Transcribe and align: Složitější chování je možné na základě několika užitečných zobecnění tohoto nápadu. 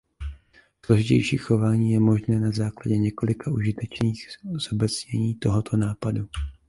Složitější 0.85 1.37
chování 1.37 1.91
je 1.91 1.99
možné 1.99 2.39
na 2.39 2.51
základě 2.51 2.97
několika 2.97 3.51
užitečných 3.51 4.27
zobecnění 4.57 5.35
tohoto 5.35 5.77
nápadu. 5.77 6.27